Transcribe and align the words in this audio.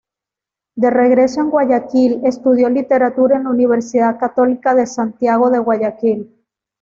De 0.73 0.89
regreso 0.89 1.41
en 1.41 1.51
Guayaquil 1.51 2.21
estudió 2.23 2.67
literatura 2.69 3.35
en 3.37 3.43
la 3.43 3.51
Universidad 3.51 4.17
Católica 4.17 4.73
de 4.73 4.87
Santiago 4.87 5.51
de 5.51 5.59
Guayaquil. 5.59 6.33